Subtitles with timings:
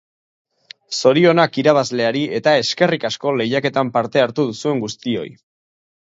[0.99, 5.27] Zorionak irabazleari eta eskerrik asko lehiaketan parte hartu duzuen guztioi.